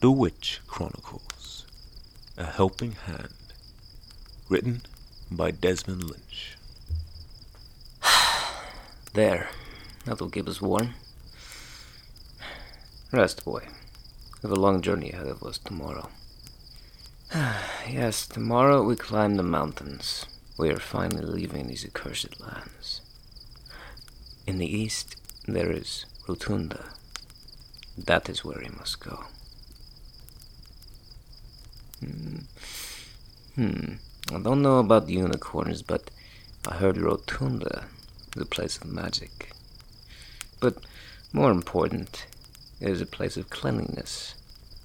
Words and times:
The 0.00 0.12
Witch 0.12 0.60
Chronicles 0.68 1.66
A 2.36 2.44
Helping 2.44 2.92
Hand. 2.92 3.34
Written 4.48 4.82
by 5.28 5.50
Desmond 5.50 6.04
Lynch. 6.04 6.56
There. 9.14 9.48
That'll 10.04 10.30
keep 10.30 10.46
us 10.46 10.62
warm. 10.62 10.94
Rest, 13.10 13.44
boy. 13.44 13.62
We 13.64 14.48
have 14.48 14.52
a 14.56 14.60
long 14.60 14.82
journey 14.82 15.10
ahead 15.10 15.26
of 15.26 15.42
us 15.42 15.58
tomorrow. 15.58 16.10
yes, 17.34 18.28
tomorrow 18.28 18.84
we 18.84 18.94
climb 18.94 19.34
the 19.34 19.42
mountains. 19.42 20.26
We 20.56 20.70
are 20.70 20.78
finally 20.78 21.24
leaving 21.24 21.66
these 21.66 21.84
accursed 21.84 22.40
lands. 22.40 23.00
In 24.46 24.58
the 24.58 24.72
east, 24.72 25.16
there 25.48 25.72
is 25.72 26.06
Rotunda. 26.28 26.84
That 27.96 28.28
is 28.28 28.44
where 28.44 28.60
we 28.62 28.68
must 28.68 29.00
go. 29.00 29.24
Hmm. 32.00 32.38
hmm. 33.56 33.92
I 34.32 34.38
don't 34.40 34.62
know 34.62 34.78
about 34.78 35.08
unicorns, 35.08 35.82
but 35.82 36.10
I 36.68 36.74
heard 36.74 36.96
Rotunda 36.96 37.86
is 38.36 38.42
a 38.42 38.46
place 38.46 38.76
of 38.76 38.86
magic. 38.86 39.50
But 40.60 40.76
more 41.32 41.50
important, 41.50 42.26
it 42.80 42.88
is 42.88 43.00
a 43.00 43.06
place 43.06 43.36
of 43.36 43.50
cleanliness, 43.50 44.34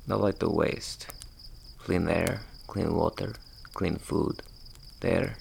not 0.07 0.21
like 0.21 0.39
the 0.39 0.49
waste. 0.49 1.07
Clean 1.77 2.07
air, 2.07 2.41
clean 2.67 2.95
water, 2.95 3.35
clean 3.73 3.97
food. 3.97 4.41
There, 5.01 5.35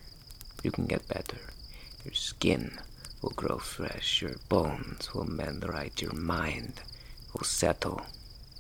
you 0.63 0.71
can 0.71 0.87
get 0.87 1.09
better. 1.09 1.39
Your 2.05 2.15
skin 2.15 2.79
will 3.23 3.31
grow 3.31 3.59
fresh, 3.59 4.21
your 4.21 4.35
bones 4.49 5.15
will 5.15 5.25
mend 5.25 5.67
right, 5.67 6.03
your 6.03 6.13
mind 6.13 6.83
will 7.33 7.45
settle. 7.45 8.03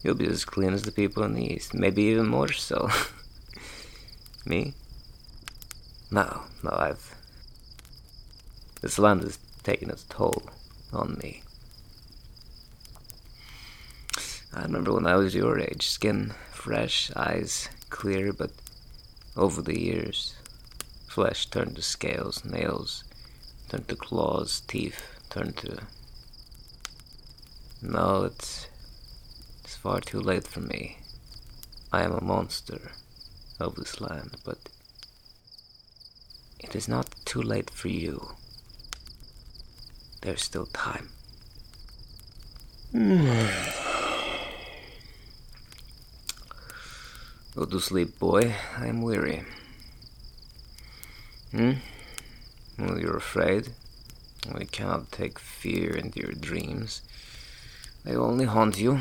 You'll 0.02 0.15
be 0.16 0.27
as 0.27 0.45
clean 0.45 0.73
as 0.73 0.83
the 0.83 0.92
people 0.92 1.23
in 1.23 1.34
the 1.34 1.55
East, 1.55 1.74
maybe 1.74 2.02
even 2.02 2.27
more 2.29 2.52
so. 2.52 2.89
Me? 4.44 4.75
No, 6.11 6.42
no, 6.62 6.70
I've. 6.70 7.14
This 8.81 8.98
land 8.98 9.22
has 9.22 9.39
taken 9.62 9.91
its 9.91 10.05
toll 10.05 10.42
on 10.92 11.17
me. 11.22 11.42
I 14.53 14.62
remember 14.62 14.92
when 14.92 15.06
I 15.06 15.14
was 15.17 15.34
your 15.34 15.59
age, 15.59 15.86
skin 15.86 16.34
fresh, 16.50 17.11
eyes 17.16 17.69
clear, 17.91 18.33
but 18.33 18.50
over 19.37 19.62
the 19.62 19.81
years, 19.81 20.34
flesh 21.09 21.47
turned 21.47 21.77
to 21.77 21.83
scales, 21.83 22.44
nails 22.44 23.05
turned 23.69 23.89
to 23.89 23.97
claws, 23.97 24.61
teeth 24.66 25.03
turned 25.31 25.56
to. 25.59 25.78
No, 27.81 28.25
it's. 28.25 28.66
Far 29.83 30.00
too 30.00 30.20
late 30.20 30.47
for 30.47 30.61
me. 30.61 30.98
I 31.92 32.05
am 32.05 32.12
a 32.12 32.22
monster 32.22 32.92
of 33.58 33.75
this 33.75 34.00
land, 34.00 34.36
but. 34.44 34.58
It 36.61 36.77
is 36.77 36.86
not 36.86 37.16
too 37.25 37.42
late 37.42 37.69
for 37.69 37.88
you. 37.88 38.28
There's 40.20 40.44
still 40.44 40.66
time. 40.66 41.08
Go 47.56 47.64
to 47.64 47.80
sleep, 47.80 48.20
boy. 48.20 48.55
I 48.78 48.86
am 48.86 49.03
weary. 49.03 49.42
Hmm? 51.50 51.72
Well, 52.78 53.00
you're 53.00 53.16
afraid. 53.16 53.70
We 54.56 54.64
cannot 54.64 55.10
take 55.10 55.41
fear 55.41 55.97
into 55.97 56.20
your 56.20 56.34
dreams. 56.34 57.03
They 58.05 58.14
only 58.14 58.44
haunt 58.44 58.78
you. 58.78 59.00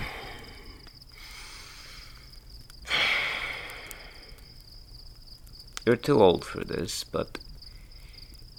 You're 5.84 5.96
too 5.96 6.22
old 6.22 6.46
for 6.46 6.64
this, 6.64 7.04
but 7.04 7.40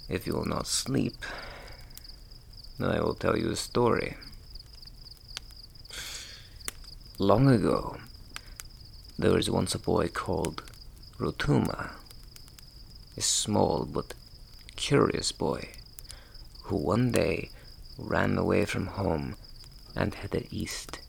if 0.09 0.27
you 0.27 0.33
will 0.33 0.45
not 0.45 0.67
sleep, 0.67 1.15
then 2.77 2.89
I 2.89 2.99
will 2.99 3.13
tell 3.13 3.37
you 3.37 3.49
a 3.49 3.55
story. 3.55 4.17
Long 7.17 7.47
ago, 7.47 7.95
there 9.17 9.31
was 9.31 9.49
once 9.49 9.73
a 9.73 9.79
boy 9.79 10.09
called 10.09 10.63
Rotuma, 11.17 11.91
a 13.15 13.21
small 13.21 13.85
but 13.85 14.13
curious 14.75 15.31
boy 15.31 15.69
who 16.63 16.75
one 16.75 17.13
day 17.13 17.51
ran 17.97 18.37
away 18.37 18.65
from 18.65 18.87
home 18.87 19.37
and 19.95 20.13
headed 20.13 20.47
east. 20.51 20.99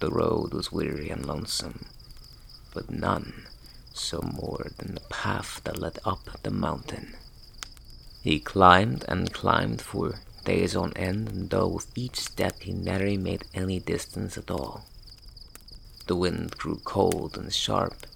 The 0.00 0.10
road 0.10 0.54
was 0.54 0.72
weary 0.72 1.10
and 1.10 1.26
lonesome, 1.26 1.84
but 2.72 2.88
none 2.90 3.46
so 3.94 4.20
more 4.20 4.70
than 4.78 4.94
the 4.94 5.00
path 5.08 5.60
that 5.64 5.78
led 5.78 5.98
up 6.04 6.42
the 6.42 6.50
mountain. 6.50 7.14
He 8.22 8.38
climbed 8.38 9.04
and 9.08 9.32
climbed 9.32 9.82
for 9.82 10.20
days 10.44 10.76
on 10.76 10.92
end, 10.94 11.50
though 11.50 11.68
with 11.68 11.86
each 11.96 12.20
step 12.20 12.62
he 12.62 12.72
never 12.72 13.18
made 13.18 13.44
any 13.54 13.80
distance 13.80 14.38
at 14.38 14.50
all. 14.50 14.84
The 16.06 16.16
wind 16.16 16.58
grew 16.58 16.80
cold 16.84 17.36
and 17.36 17.52
sharp. 17.52 18.06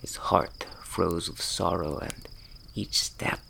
His 0.00 0.16
heart 0.16 0.66
froze 0.82 1.28
with 1.28 1.40
sorrow, 1.40 1.98
and 1.98 2.28
each 2.74 3.00
step 3.00 3.40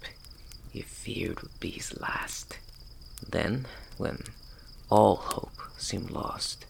he 0.73 0.83
feared 0.83 1.41
would 1.43 1.59
be 1.61 1.71
his 1.71 1.99
last. 2.01 2.59
Then, 3.29 3.67
when 3.97 4.23
all 4.91 5.17
hope 5.17 5.61
seemed 5.77 6.11
lost, 6.11 6.67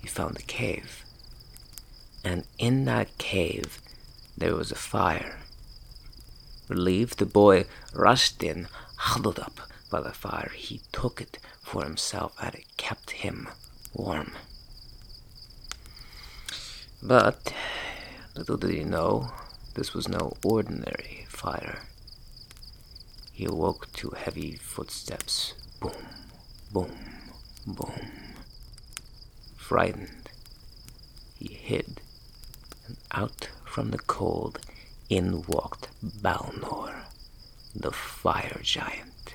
he 0.00 0.08
found 0.08 0.36
a 0.38 0.42
cave. 0.42 1.01
And 2.24 2.44
in 2.58 2.84
that 2.84 3.18
cave 3.18 3.80
there 4.36 4.54
was 4.54 4.70
a 4.70 4.76
fire. 4.76 5.38
Relieved, 6.68 7.18
the 7.18 7.26
boy 7.26 7.66
rushed 7.94 8.42
in, 8.42 8.68
huddled 8.96 9.38
up 9.38 9.60
by 9.90 10.00
the 10.00 10.12
fire. 10.12 10.50
He 10.54 10.80
took 10.92 11.20
it 11.20 11.38
for 11.60 11.84
himself, 11.84 12.34
and 12.40 12.54
it 12.54 12.64
kept 12.76 13.10
him 13.10 13.48
warm. 13.92 14.32
But 17.02 17.52
little 18.36 18.56
did 18.56 18.70
he 18.70 18.84
know, 18.84 19.32
this 19.74 19.92
was 19.92 20.08
no 20.08 20.34
ordinary 20.44 21.26
fire. 21.28 21.82
He 23.32 23.44
awoke 23.46 23.92
to 23.94 24.10
heavy 24.10 24.56
footsteps. 24.56 25.54
Boom, 25.80 25.92
boom, 26.72 26.92
boom. 27.66 28.12
Frightened, 29.56 30.30
he 31.38 31.54
hid, 31.54 32.01
out 33.12 33.48
from 33.64 33.90
the 33.90 33.98
cold 33.98 34.58
in 35.08 35.42
walked 35.42 35.88
Balnor, 36.02 37.04
the 37.74 37.92
fire 37.92 38.60
giant. 38.62 39.34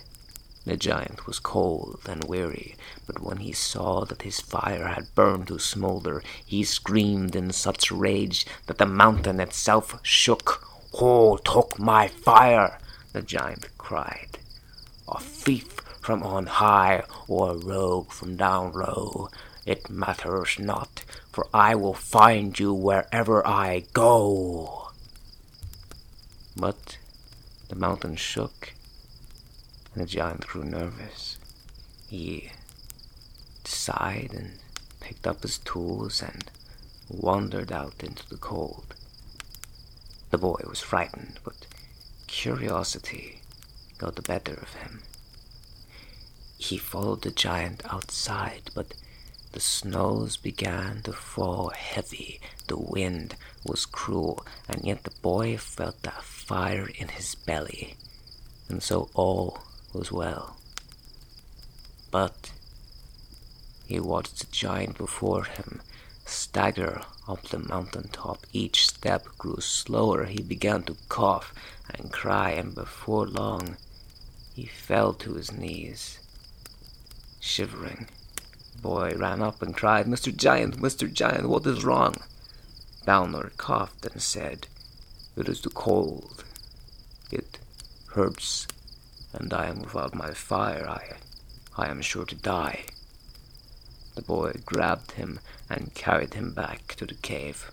The 0.65 0.75
giant 0.75 1.25
was 1.25 1.39
cold 1.39 2.01
and 2.09 2.23
weary, 2.25 2.75
but 3.05 3.21
when 3.21 3.37
he 3.37 3.53
saw 3.53 4.03
that 4.05 4.23
his 4.23 4.41
fire 4.41 4.87
had 4.87 5.15
burned 5.15 5.47
to 5.47 5.59
smolder, 5.59 6.21
he 6.45 6.63
screamed 6.63 7.35
in 7.35 7.51
such 7.51 7.91
rage 7.91 8.45
that 8.65 8.77
the 8.77 8.85
mountain 8.85 9.39
itself 9.39 9.99
shook. 10.03 10.63
Who 10.99 11.39
took 11.45 11.79
my 11.79 12.07
fire? 12.07 12.79
the 13.13 13.21
giant 13.21 13.67
cried. 13.77 14.39
A 15.07 15.19
thief 15.19 15.77
from 16.01 16.21
on 16.23 16.47
high, 16.47 17.03
or 17.27 17.51
a 17.51 17.57
rogue 17.57 18.11
from 18.11 18.35
down 18.35 18.73
low, 18.73 19.29
it 19.67 19.89
matters 19.89 20.57
not, 20.57 21.03
for 21.31 21.47
I 21.53 21.75
will 21.75 21.93
find 21.93 22.57
you 22.57 22.73
wherever 22.73 23.45
I 23.45 23.83
go. 23.93 24.91
But 26.55 26.97
the 27.67 27.75
mountain 27.75 28.15
shook 28.15 28.73
and 29.93 30.03
the 30.03 30.07
giant 30.07 30.47
grew 30.47 30.63
nervous. 30.63 31.37
He 32.07 32.51
sighed 33.65 34.31
and 34.33 34.59
picked 35.01 35.27
up 35.27 35.41
his 35.41 35.57
tools 35.57 36.21
and 36.21 36.49
wandered 37.09 37.71
out 37.71 38.01
into 38.01 38.27
the 38.29 38.37
cold. 38.37 38.95
The 40.31 40.37
boy 40.37 40.61
was 40.67 40.79
frightened, 40.79 41.39
but 41.43 41.67
curiosity 42.27 43.41
got 43.97 44.15
the 44.15 44.21
better 44.21 44.53
of 44.53 44.73
him. 44.75 45.01
He 46.57 46.77
followed 46.77 47.23
the 47.23 47.31
giant 47.31 47.81
outside, 47.89 48.71
but 48.73 48.93
the 49.57 49.61
snows 49.61 50.37
began 50.37 51.01
to 51.01 51.11
fall 51.11 51.69
heavy, 51.69 52.39
the 52.67 52.77
wind 52.77 53.35
was 53.65 53.87
cruel, 53.87 54.45
and 54.69 54.85
yet 54.85 55.03
the 55.03 55.19
boy 55.23 55.57
felt 55.57 55.99
that 56.03 56.21
fire 56.21 56.87
in 56.99 57.07
his 57.07 57.33
belly, 57.33 57.95
and 58.69 58.83
so 58.83 59.09
all 59.15 59.57
was 59.93 60.11
well. 60.11 60.57
But 62.11 62.51
he 63.87 63.99
watched 63.99 64.37
the 64.37 64.45
giant 64.51 64.95
before 64.95 65.45
him 65.45 65.81
stagger 66.23 67.01
up 67.27 67.41
the 67.47 67.57
mountain 67.57 68.09
top. 68.09 68.45
Each 68.53 68.87
step 68.87 69.25
grew 69.39 69.59
slower. 69.59 70.25
He 70.25 70.43
began 70.43 70.83
to 70.83 70.95
cough 71.09 71.51
and 71.95 72.13
cry, 72.13 72.51
and 72.51 72.75
before 72.75 73.25
long 73.25 73.77
he 74.53 74.67
fell 74.67 75.13
to 75.13 75.33
his 75.33 75.51
knees, 75.51 76.19
shivering 77.39 78.07
boy 78.81 79.13
ran 79.17 79.41
up 79.41 79.61
and 79.61 79.75
cried, 79.75 80.05
Mr. 80.05 80.35
Giant, 80.35 80.77
Mr. 80.77 81.11
Giant, 81.11 81.49
what 81.49 81.65
is 81.65 81.83
wrong? 81.83 82.15
Balnor 83.05 83.55
coughed 83.57 84.05
and 84.05 84.21
said, 84.21 84.67
It 85.35 85.47
is 85.47 85.61
the 85.61 85.69
cold. 85.69 86.43
It 87.31 87.57
hurts, 88.13 88.67
and 89.33 89.53
I 89.53 89.67
am 89.67 89.81
without 89.81 90.15
my 90.15 90.31
fire. 90.31 90.87
I, 90.87 91.17
I 91.77 91.89
am 91.89 92.01
sure 92.01 92.25
to 92.25 92.35
die. 92.35 92.85
The 94.15 94.21
boy 94.21 94.53
grabbed 94.65 95.11
him 95.11 95.39
and 95.69 95.93
carried 95.93 96.33
him 96.33 96.53
back 96.53 96.95
to 96.95 97.05
the 97.05 97.13
cave. 97.15 97.71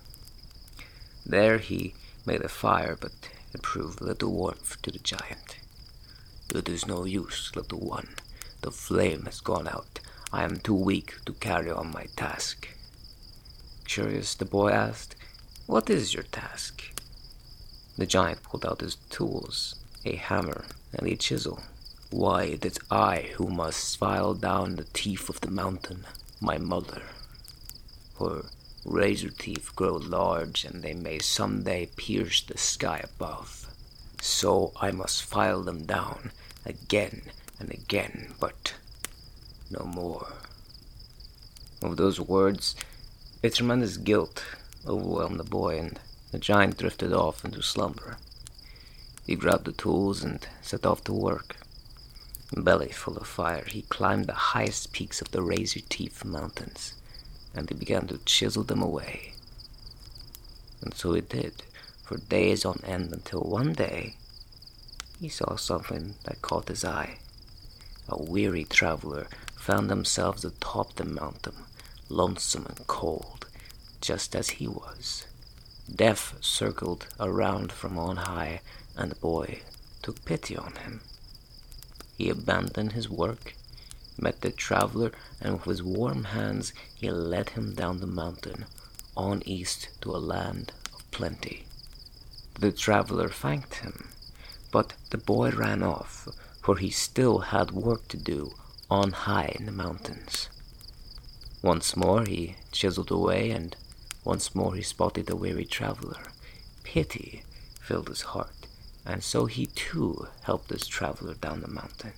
There 1.24 1.58
he 1.58 1.94
made 2.26 2.42
a 2.42 2.48
fire, 2.48 2.96
but 3.00 3.12
it 3.52 3.62
proved 3.62 4.00
little 4.00 4.32
warmth 4.32 4.80
to 4.82 4.90
the 4.90 4.98
giant. 4.98 5.56
It 6.54 6.68
is 6.68 6.86
no 6.86 7.04
use, 7.04 7.50
little 7.56 7.80
one. 7.80 8.14
The 8.60 8.70
flame 8.70 9.24
has 9.24 9.40
gone 9.40 9.66
out. 9.66 10.00
I 10.34 10.42
am 10.42 10.56
too 10.56 10.74
weak 10.74 11.14
to 11.26 11.32
carry 11.34 11.70
on 11.70 11.92
my 11.92 12.06
task. 12.16 12.68
Curious, 13.84 14.34
the 14.34 14.44
boy 14.44 14.70
asked, 14.70 15.14
What 15.66 15.88
is 15.88 16.12
your 16.12 16.24
task? 16.24 16.82
The 17.96 18.04
giant 18.04 18.42
pulled 18.42 18.66
out 18.66 18.80
his 18.80 18.96
tools, 19.10 19.76
a 20.04 20.16
hammer 20.16 20.64
and 20.92 21.06
a 21.06 21.14
chisel. 21.14 21.62
Why, 22.10 22.42
it 22.46 22.64
is 22.64 22.80
I 22.90 23.30
who 23.34 23.46
must 23.46 23.96
file 23.96 24.34
down 24.34 24.74
the 24.74 24.88
teeth 24.92 25.28
of 25.28 25.40
the 25.40 25.52
mountain, 25.52 26.04
my 26.40 26.58
mother. 26.58 27.02
Her 28.18 28.46
razor 28.84 29.30
teeth 29.30 29.76
grow 29.76 29.98
large 29.98 30.64
and 30.64 30.82
they 30.82 30.94
may 30.94 31.20
some 31.20 31.62
day 31.62 31.90
pierce 31.94 32.42
the 32.42 32.58
sky 32.58 33.02
above. 33.04 33.68
So 34.20 34.72
I 34.80 34.90
must 34.90 35.22
file 35.22 35.62
them 35.62 35.84
down 35.84 36.32
again 36.66 37.22
and 37.60 37.70
again, 37.70 38.34
but 38.40 38.74
no 39.78 39.84
more. 39.84 40.28
With 41.82 41.98
those 41.98 42.20
words, 42.20 42.74
a 43.42 43.50
tremendous 43.50 43.96
guilt 43.96 44.44
overwhelmed 44.86 45.38
the 45.38 45.44
boy, 45.44 45.78
and 45.78 46.00
the 46.32 46.38
giant 46.38 46.78
drifted 46.78 47.12
off 47.12 47.44
into 47.44 47.62
slumber. 47.62 48.16
He 49.26 49.36
grabbed 49.36 49.64
the 49.64 49.72
tools 49.72 50.22
and 50.22 50.46
set 50.62 50.86
off 50.86 51.04
to 51.04 51.12
work. 51.12 51.56
Belly 52.56 52.88
full 52.88 53.16
of 53.16 53.26
fire, 53.26 53.64
he 53.64 53.82
climbed 53.82 54.26
the 54.26 54.34
highest 54.54 54.92
peaks 54.92 55.20
of 55.20 55.30
the 55.30 55.40
Razorteeth 55.40 56.24
Mountains, 56.24 56.94
and 57.54 57.68
he 57.68 57.74
began 57.74 58.06
to 58.08 58.18
chisel 58.24 58.62
them 58.62 58.82
away. 58.82 59.34
And 60.82 60.94
so 60.94 61.14
he 61.14 61.20
did, 61.22 61.62
for 62.02 62.18
days 62.18 62.64
on 62.64 62.80
end, 62.84 63.12
until 63.12 63.40
one 63.40 63.72
day 63.72 64.16
he 65.20 65.28
saw 65.28 65.56
something 65.56 66.14
that 66.24 66.42
caught 66.42 66.68
his 66.68 66.84
eye. 66.84 67.18
A 68.08 68.22
weary 68.22 68.64
traveler 68.64 69.26
found 69.64 69.88
themselves 69.88 70.44
atop 70.44 70.94
the 70.96 71.04
mountain, 71.06 71.54
lonesome 72.10 72.66
and 72.66 72.86
cold, 72.86 73.46
just 74.02 74.36
as 74.36 74.50
he 74.50 74.68
was. 74.68 75.24
Death 75.90 76.34
circled 76.42 77.06
around 77.18 77.72
from 77.72 77.98
on 77.98 78.16
high, 78.16 78.60
and 78.94 79.10
the 79.10 79.14
boy 79.14 79.62
took 80.02 80.22
pity 80.26 80.54
on 80.54 80.74
him. 80.74 81.00
He 82.18 82.28
abandoned 82.28 82.92
his 82.92 83.08
work, 83.08 83.54
met 84.18 84.42
the 84.42 84.52
traveler, 84.52 85.12
and 85.40 85.54
with 85.54 85.64
his 85.64 85.82
warm 85.82 86.24
hands 86.24 86.74
he 86.94 87.10
led 87.10 87.50
him 87.50 87.74
down 87.74 88.00
the 88.00 88.06
mountain, 88.06 88.66
on 89.16 89.42
east 89.46 89.88
to 90.02 90.10
a 90.10 90.26
land 90.34 90.72
of 90.92 91.10
plenty. 91.10 91.64
The 92.60 92.70
traveler 92.70 93.30
thanked 93.30 93.76
him, 93.76 94.10
but 94.70 94.92
the 95.08 95.16
boy 95.16 95.52
ran 95.52 95.82
off, 95.82 96.28
for 96.60 96.76
he 96.76 96.90
still 96.90 97.38
had 97.38 97.70
work 97.70 98.08
to 98.08 98.18
do 98.18 98.52
on 98.94 99.10
high 99.10 99.52
in 99.58 99.66
the 99.66 99.72
mountains. 99.72 100.48
Once 101.62 101.96
more 101.96 102.24
he 102.24 102.54
chiseled 102.70 103.10
away, 103.10 103.50
and 103.50 103.74
once 104.24 104.54
more 104.54 104.74
he 104.76 104.82
spotted 104.82 105.26
the 105.26 105.34
weary 105.34 105.64
traveler. 105.64 106.22
Pity 106.84 107.42
filled 107.80 108.08
his 108.08 108.22
heart, 108.22 108.66
and 109.04 109.22
so 109.22 109.46
he 109.46 109.66
too 109.66 110.28
helped 110.42 110.68
this 110.68 110.86
traveler 110.86 111.34
down 111.34 111.60
the 111.60 111.68
mountain. 111.68 112.12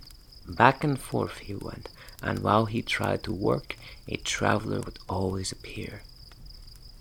Back 0.46 0.84
and 0.84 0.98
forth 0.98 1.38
he 1.38 1.54
went, 1.54 1.88
and 2.22 2.40
while 2.40 2.66
he 2.66 2.82
tried 2.82 3.22
to 3.22 3.32
work, 3.32 3.76
a 4.06 4.16
traveler 4.16 4.80
would 4.80 4.98
always 5.08 5.52
appear. 5.52 6.02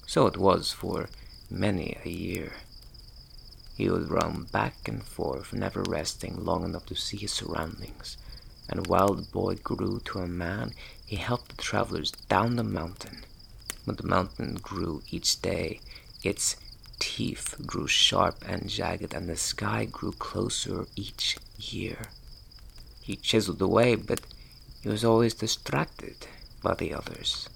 So 0.08 0.26
it 0.26 0.38
was 0.38 0.72
for 0.72 1.10
many 1.50 1.98
a 2.06 2.10
year. 2.10 2.54
He 3.76 3.90
would 3.90 4.10
roam 4.10 4.48
back 4.54 4.88
and 4.88 5.04
forth, 5.04 5.52
never 5.52 5.82
resting 5.84 6.46
long 6.46 6.64
enough 6.64 6.86
to 6.86 6.96
see 6.96 7.18
his 7.18 7.34
surroundings. 7.34 8.18
And 8.70 8.88
while 8.88 9.14
the 9.14 9.32
boy 9.32 9.56
grew 9.56 10.02
to 10.06 10.20
a 10.20 10.28
man, 10.28 10.72
he 11.06 11.18
helped 11.18 11.56
the 11.56 11.62
travelers 11.62 12.12
down 12.12 12.56
the 12.56 12.64
mountain. 12.64 13.24
But 13.86 13.98
the 13.98 14.08
mountain 14.08 14.56
grew 14.56 15.04
each 15.12 15.42
day. 15.42 15.82
Its 16.24 16.56
teeth 17.00 17.56
grew 17.66 17.88
sharp 17.88 18.44
and 18.48 18.70
jagged, 18.70 19.14
and 19.14 19.30
the 19.30 19.38
sky 19.38 19.86
grew 19.86 20.12
closer 20.14 20.88
each 20.96 21.38
year. 21.58 22.10
He 23.02 23.16
chiseled 23.16 23.62
away, 23.62 23.96
but 23.96 24.22
he 24.82 24.90
was 24.90 25.06
always 25.06 25.36
distracted 25.36 26.28
by 26.64 26.74
the 26.74 26.94
others, 26.94 27.48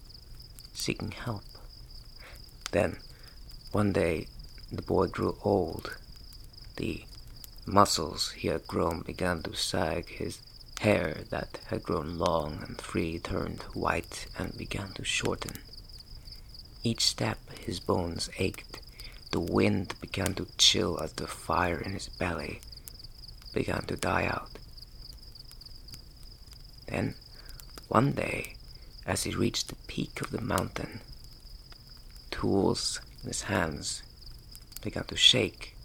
seeking 0.73 1.11
help. 1.11 1.43
Then, 2.71 2.97
one 3.71 3.91
day, 3.91 4.27
the 4.71 4.83
boy 4.83 5.07
grew 5.07 5.37
old. 5.43 5.97
The 6.75 7.05
muscles 7.65 8.31
he 8.31 8.47
had 8.47 8.67
grown 8.67 9.01
began 9.01 9.41
to 9.43 9.55
sag. 9.55 10.07
His 10.09 10.39
hair 10.79 11.23
that 11.29 11.59
had 11.67 11.83
grown 11.83 12.17
long 12.17 12.63
and 12.65 12.79
free 12.79 13.19
turned 13.19 13.61
white 13.73 14.27
and 14.37 14.57
began 14.57 14.89
to 14.93 15.03
shorten. 15.03 15.51
Each 16.83 17.01
step 17.05 17.37
his 17.59 17.81
bones 17.81 18.29
ached. 18.39 18.79
The 19.31 19.41
wind 19.41 19.95
began 19.99 20.33
to 20.35 20.47
chill 20.57 20.97
as 21.01 21.11
the 21.13 21.27
fire 21.27 21.79
in 21.79 21.91
his 21.91 22.07
belly 22.07 22.61
began 23.53 23.81
to 23.83 23.97
die 23.97 24.25
out. 24.25 24.51
Then, 26.87 27.15
one 27.89 28.13
day, 28.13 28.55
as 29.05 29.23
he 29.23 29.35
reached 29.35 29.67
the 29.67 29.75
peak 29.87 30.21
of 30.21 30.31
the 30.31 30.41
mountain, 30.41 31.01
tools 32.31 33.01
in 33.21 33.27
his 33.27 33.43
hands 33.43 34.01
began 34.81 35.03
to 35.05 35.17
shake, 35.17 35.75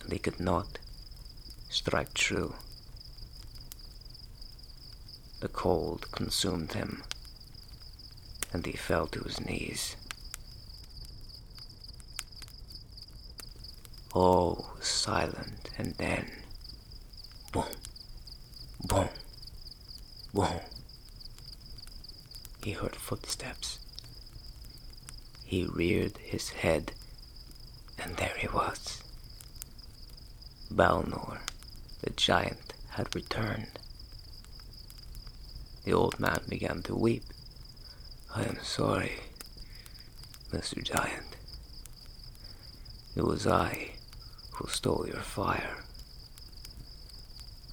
and 0.00 0.10
they 0.10 0.18
could 0.18 0.38
not 0.38 0.78
strike 1.68 2.14
true. 2.14 2.54
The 5.40 5.48
cold 5.48 6.10
consumed 6.12 6.74
him, 6.74 7.02
and 8.52 8.64
he 8.66 8.72
fell 8.72 9.06
to 9.08 9.20
his 9.20 9.40
knees. 9.40 9.96
All 14.12 14.72
was 14.76 14.86
silent, 14.86 15.70
and 15.78 15.94
then, 15.94 16.30
boom, 17.52 17.64
boom, 18.84 19.08
boom, 20.34 20.60
he 22.62 22.72
heard 22.72 22.94
footsteps. 22.94 23.78
He 25.44 25.64
reared 25.64 26.18
his 26.18 26.50
head, 26.50 26.92
and 27.98 28.16
there 28.16 28.34
he 28.36 28.46
was. 28.48 29.02
Balnor, 30.70 31.40
the 32.02 32.10
giant, 32.10 32.74
had 32.90 33.14
returned. 33.14 33.79
The 35.84 35.92
old 35.92 36.20
man 36.20 36.42
began 36.48 36.82
to 36.82 36.94
weep. 36.94 37.24
I 38.34 38.44
am 38.44 38.58
sorry, 38.62 39.20
Mr. 40.52 40.82
Giant. 40.82 41.36
It 43.16 43.24
was 43.24 43.46
I 43.46 43.92
who 44.52 44.68
stole 44.68 45.06
your 45.06 45.22
fire. 45.22 45.84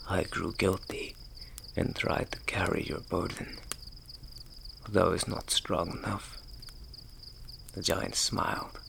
I 0.10 0.24
grew 0.24 0.54
guilty 0.58 1.16
and 1.76 1.96
tried 1.96 2.32
to 2.32 2.40
carry 2.46 2.84
your 2.84 3.02
burden, 3.02 3.58
but 4.90 5.06
I 5.06 5.10
was 5.10 5.28
not 5.28 5.52
strong 5.52 5.98
enough. 5.98 6.38
The 7.74 7.82
giant 7.84 8.16
smiled. 8.16 8.80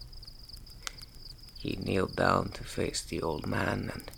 He 1.59 1.77
kneeled 1.77 2.15
down 2.15 2.51
to 2.51 2.65
face 2.65 3.03
the 3.03 3.21
old 3.21 3.47
man 3.47 3.91
and, 3.93 4.11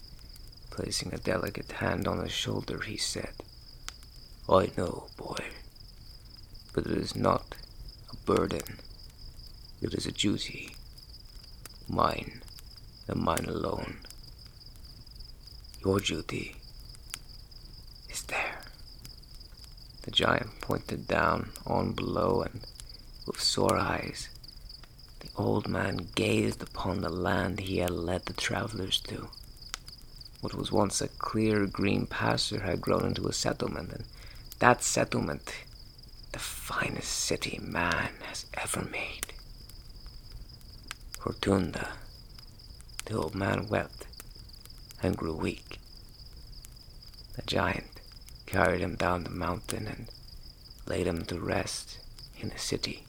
placing 0.70 1.14
a 1.14 1.18
delicate 1.18 1.72
hand 1.72 2.06
on 2.06 2.22
his 2.22 2.32
shoulder, 2.32 2.82
he 2.82 2.98
said, 2.98 3.29
I 4.50 4.68
know, 4.76 5.06
boy, 5.16 5.44
but 6.72 6.84
it 6.84 6.98
is 6.98 7.14
not 7.14 7.54
a 8.12 8.16
burden. 8.26 8.80
It 9.80 9.94
is 9.94 10.06
a 10.06 10.10
duty. 10.10 10.74
Mine, 11.88 12.42
and 13.06 13.22
mine 13.22 13.44
alone. 13.46 13.98
Your 15.84 16.00
duty 16.00 16.56
is 18.08 18.22
there. 18.22 18.62
The 20.02 20.10
giant 20.10 20.60
pointed 20.60 21.06
down 21.06 21.50
on 21.64 21.92
below, 21.92 22.42
and 22.42 22.66
with 23.28 23.40
sore 23.40 23.76
eyes, 23.76 24.30
the 25.20 25.28
old 25.36 25.68
man 25.68 26.08
gazed 26.16 26.60
upon 26.60 27.02
the 27.02 27.08
land 27.08 27.60
he 27.60 27.78
had 27.78 27.90
led 27.90 28.26
the 28.26 28.32
travelers 28.32 28.98
to. 29.02 29.28
What 30.40 30.54
was 30.54 30.72
once 30.72 31.00
a 31.00 31.06
clear 31.06 31.66
green 31.66 32.06
pasture 32.06 32.62
had 32.62 32.80
grown 32.80 33.06
into 33.06 33.28
a 33.28 33.32
settlement, 33.32 33.92
and 33.92 34.04
that 34.60 34.82
settlement 34.82 35.54
the 36.32 36.38
finest 36.38 37.10
city 37.10 37.58
man 37.62 38.10
has 38.28 38.44
ever 38.54 38.84
made. 38.84 39.32
Rotunda, 41.24 41.88
the 43.06 43.14
old 43.16 43.34
man 43.34 43.68
wept 43.68 44.06
and 45.02 45.16
grew 45.16 45.34
weak. 45.34 45.78
The 47.36 47.42
giant 47.42 48.00
carried 48.44 48.82
him 48.82 48.96
down 48.96 49.24
the 49.24 49.30
mountain 49.30 49.86
and 49.86 50.10
laid 50.86 51.06
him 51.06 51.24
to 51.24 51.40
rest 51.40 51.98
in 52.38 52.50
the 52.50 52.58
city 52.58 53.04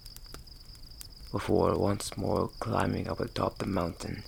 before 1.33 1.77
once 1.77 2.17
more 2.17 2.49
climbing 2.59 3.09
up 3.09 3.19
atop 3.19 3.57
the 3.57 3.65
mountain 3.65 4.23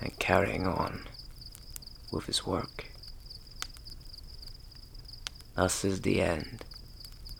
and 0.00 0.18
carrying 0.18 0.66
on 0.66 1.06
with 2.12 2.26
his 2.26 2.44
work. 2.44 2.93
Thus 5.54 5.84
is 5.84 6.00
the 6.00 6.20
end 6.20 6.64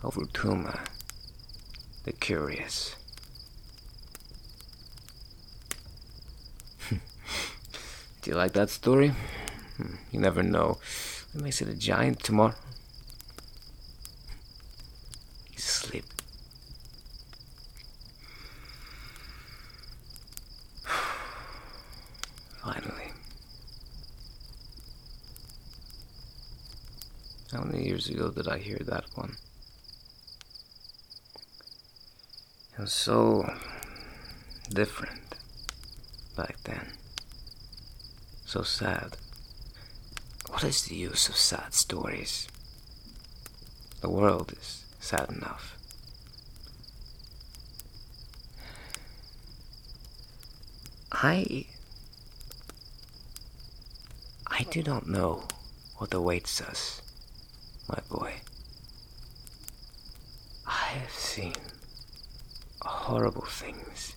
of 0.02 0.14
Rotuma 0.14 0.86
the 2.04 2.12
Curious. 2.12 2.94
Do 6.90 8.30
you 8.30 8.34
like 8.36 8.52
that 8.52 8.70
story? 8.70 9.12
Hmm, 9.78 9.96
you 10.12 10.20
never 10.20 10.42
know. 10.42 10.78
What 11.32 11.42
makes 11.42 11.60
it 11.60 11.68
a 11.68 11.74
giant 11.74 12.22
tomorrow? 12.22 12.54
How 27.54 27.62
many 27.62 27.84
years 27.84 28.08
ago 28.08 28.30
did 28.30 28.48
I 28.48 28.58
hear 28.58 28.80
that 28.80 29.04
one? 29.14 29.36
It 32.76 32.80
was 32.80 32.92
so 32.92 33.48
different 34.68 35.36
back 36.36 36.56
then. 36.64 36.94
So 38.44 38.62
sad. 38.62 39.16
What 40.48 40.64
is 40.64 40.82
the 40.82 40.96
use 40.96 41.28
of 41.28 41.36
sad 41.36 41.74
stories? 41.74 42.48
The 44.00 44.10
world 44.10 44.52
is 44.60 44.84
sad 44.98 45.30
enough. 45.30 45.76
I. 51.12 51.66
I 54.48 54.64
do 54.64 54.82
not 54.82 55.06
know 55.06 55.44
what 55.98 56.12
awaits 56.12 56.60
us, 56.60 57.00
my 57.88 57.98
boy. 58.08 58.34
I 60.66 60.86
have 61.00 61.12
seen 61.12 61.54
horrible 62.82 63.46
things, 63.46 64.16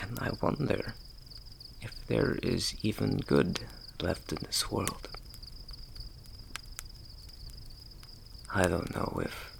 and 0.00 0.18
I 0.20 0.30
wonder 0.40 0.94
if 1.82 2.06
there 2.06 2.38
is 2.42 2.74
even 2.82 3.18
good 3.18 3.60
left 4.00 4.32
in 4.32 4.38
this 4.42 4.70
world. 4.70 5.08
I 8.54 8.66
don't 8.66 8.94
know 8.94 9.20
if 9.22 9.52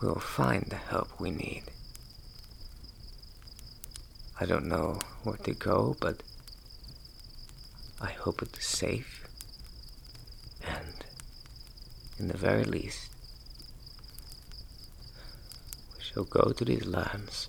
we'll 0.00 0.14
find 0.16 0.66
the 0.66 0.76
help 0.76 1.20
we 1.20 1.30
need. 1.30 1.64
I 4.40 4.46
don't 4.46 4.66
know 4.66 4.98
where 5.22 5.36
to 5.38 5.52
go, 5.54 5.96
but 6.00 6.22
I 8.00 8.10
hope 8.10 8.42
it 8.42 8.56
is 8.56 8.64
safe. 8.64 9.23
In 12.18 12.28
the 12.28 12.36
very 12.36 12.64
least, 12.64 13.10
we 15.96 16.02
shall 16.04 16.24
go 16.24 16.52
to 16.52 16.64
these 16.64 16.86
lands 16.86 17.48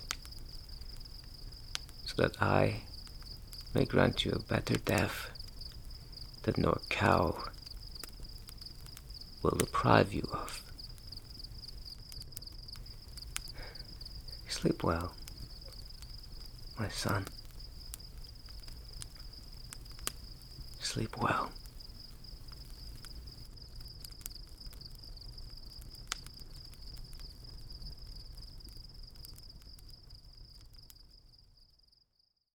so 2.04 2.22
that 2.22 2.42
I 2.42 2.80
may 3.74 3.84
grant 3.84 4.24
you 4.24 4.32
a 4.32 4.38
better 4.40 4.76
death 4.78 5.30
than 6.42 6.54
nor 6.58 6.80
cow 6.88 7.36
will 9.42 9.56
deprive 9.58 10.12
you 10.12 10.26
of. 10.32 10.62
Sleep 14.48 14.82
well, 14.82 15.12
my 16.78 16.88
son. 16.88 17.26
Sleep 20.80 21.16
well. 21.18 21.50